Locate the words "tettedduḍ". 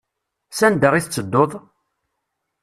1.03-1.51